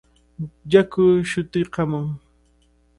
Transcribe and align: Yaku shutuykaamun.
Yaku 0.71 1.03
shutuykaamun. 1.29 2.05